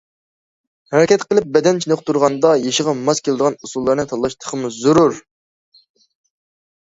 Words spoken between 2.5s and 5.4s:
يېشىغا ماس كېلىدىغان ئۇسۇللارنى تاللاش تېخىمۇ زۆرۈر.